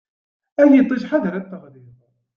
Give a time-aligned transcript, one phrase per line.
[0.61, 1.87] Ay iṭṭij ḥader ad teɣliḍ.